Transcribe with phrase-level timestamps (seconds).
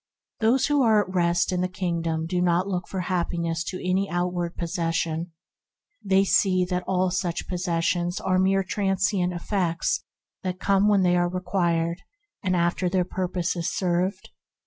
[0.39, 4.09] Those who are at rest in the Kingdom do not look for happiness to any
[4.09, 5.27] outward possessions.
[6.03, 10.03] They see that all such posses sions are mere transient effects
[10.41, 12.01] that come when they are required
[12.43, 14.29] and pass away after their purpose is served.